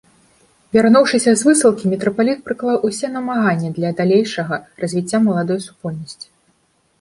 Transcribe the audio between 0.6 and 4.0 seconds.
Вярнуўшыся з высылкі, мітрапаліт прыклаў усе намаганні для